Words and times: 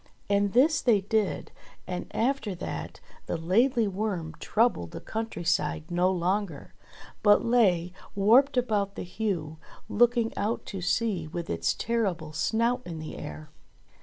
And 0.31 0.53
this 0.53 0.81
they 0.81 1.01
did, 1.01 1.51
and 1.85 2.07
after 2.09 2.55
that 2.55 2.99
the 3.27 3.37
Laidly 3.37 3.87
Worm 3.87 4.33
troubled 4.39 4.89
the 4.89 4.99
country 4.99 5.43
side 5.43 5.91
no 5.91 6.09
longer; 6.09 6.73
but 7.21 7.45
lay 7.45 7.93
warped 8.15 8.57
about 8.57 8.95
the 8.95 9.03
Heugh 9.03 9.59
looking 9.87 10.35
out 10.35 10.65
to 10.65 10.81
sea 10.81 11.27
with 11.27 11.51
its 11.51 11.75
terrible 11.75 12.33
snout 12.33 12.81
in 12.83 12.97
the 12.97 13.15
air. 13.15 13.51